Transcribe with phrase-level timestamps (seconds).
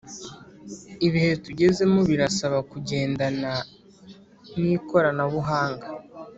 [1.07, 3.51] Ibihe tugezemo birasaba kugendana
[4.59, 5.87] n’ikoranabuhanga